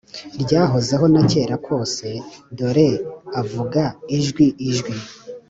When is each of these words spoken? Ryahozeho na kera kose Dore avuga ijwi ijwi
Ryahozeho 0.41 1.05
na 1.13 1.21
kera 1.31 1.55
kose 1.67 2.07
Dore 2.57 2.89
avuga 3.41 3.81
ijwi 4.17 4.45
ijwi 4.69 4.93